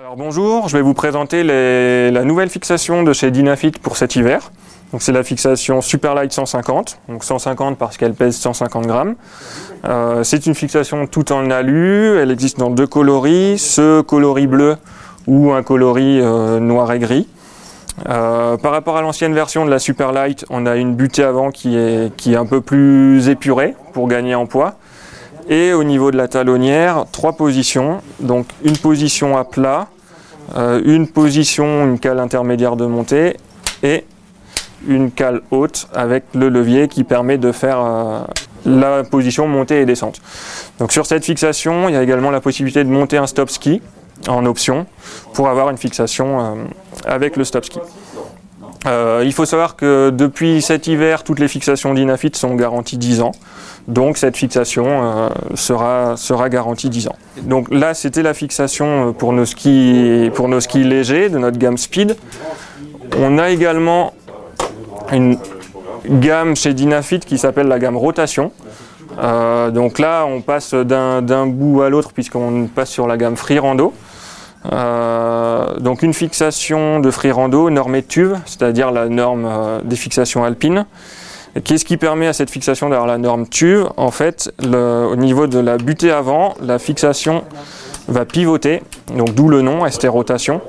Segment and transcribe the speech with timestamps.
[0.00, 4.50] Alors bonjour, je vais vous présenter la nouvelle fixation de chez Dynafit pour cet hiver.
[4.98, 9.16] C'est la fixation Superlight 150, donc 150 parce qu'elle pèse 150 grammes.
[9.84, 14.76] Euh, c'est une fixation tout en alu, elle existe dans deux coloris, ce coloris bleu
[15.26, 17.28] ou un coloris euh, noir et gris.
[18.08, 21.76] Euh, par rapport à l'ancienne version de la Superlight, on a une butée avant qui
[21.76, 24.76] est un peu plus épurée pour gagner en poids.
[25.50, 28.00] Et au niveau de la talonnière, trois positions.
[28.20, 29.88] Donc une position à plat,
[30.56, 33.36] euh, une position, une cale intermédiaire de montée
[33.82, 34.04] et
[34.86, 38.20] une cale haute avec le levier qui permet de faire euh,
[38.64, 40.20] la position montée et descente.
[40.78, 43.82] Donc sur cette fixation, il y a également la possibilité de monter un stop ski
[44.28, 44.86] en option
[45.34, 46.54] pour avoir une fixation euh,
[47.06, 47.80] avec le stop ski.
[48.86, 53.20] Euh, il faut savoir que depuis cet hiver, toutes les fixations d'Inafit sont garanties 10
[53.20, 53.32] ans.
[53.88, 57.16] Donc cette fixation euh, sera, sera garantie 10 ans.
[57.42, 61.58] Donc là, c'était la fixation euh, pour nos, skis, pour nos skis légers de notre
[61.58, 62.16] gamme Speed.
[63.18, 64.14] On a également
[65.12, 65.36] une
[66.06, 68.52] gamme chez Dynafit qui s'appelle la gamme Rotation.
[69.18, 73.92] Donc là, on passe d'un bout à l'autre puisqu'on passe sur la gamme Free Rando.
[74.72, 80.44] Euh, donc une fixation de free rando normée TUV, c'est-à-dire la norme euh, des fixations
[80.44, 80.86] alpines.
[81.64, 85.58] Qu'est-ce qui permet à cette fixation d'avoir la norme TUV En fait, au niveau de
[85.58, 87.42] la butée avant, la fixation
[88.06, 88.82] va pivoter,
[89.16, 90.60] donc d'où le nom, ST rotation.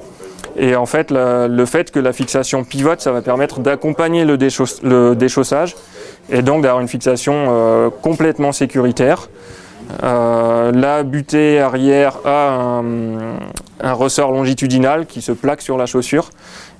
[0.57, 4.37] Et en fait, le, fait que la fixation pivote, ça va permettre d'accompagner le
[5.15, 5.75] déchaussage
[6.29, 9.29] et donc d'avoir une fixation euh, complètement sécuritaire.
[10.03, 12.81] Euh, la butée arrière a
[13.83, 16.29] un, ressort longitudinal qui se plaque sur la chaussure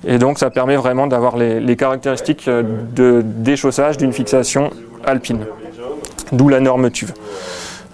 [0.06, 2.62] et donc ça permet vraiment d'avoir les, les caractéristiques euh,
[2.94, 4.70] de déchaussage d'une fixation
[5.04, 5.46] alpine,
[6.30, 7.12] d'où la norme TUV.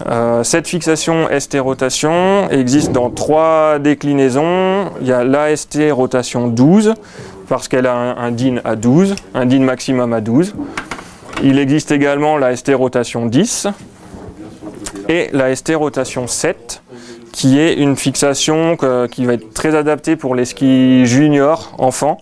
[0.07, 4.91] Euh, cette fixation ST rotation existe dans trois déclinaisons.
[5.01, 6.95] Il y a l'AST rotation 12
[7.49, 10.55] parce qu'elle a un, un DIN à 12, un DIN maximum à 12.
[11.43, 13.69] Il existe également la ST rotation 10
[15.09, 16.83] et la ST rotation 7
[17.33, 18.77] qui est une fixation
[19.11, 22.19] qui va être très adaptée pour les skis juniors enfants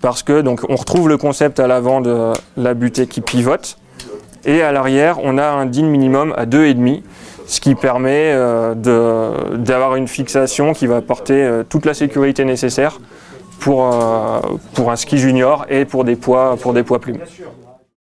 [0.00, 3.78] parce que donc on retrouve le concept à l'avant de la butée qui pivote
[4.44, 7.02] et à l'arrière on a un DIN minimum à 2,5
[7.46, 8.74] ce qui permet euh,
[9.54, 13.00] d'avoir une fixation qui va apporter euh, toute la sécurité nécessaire
[13.60, 14.40] pour, euh,
[14.74, 17.18] pour un ski junior et pour des poids, pour des poids plumes.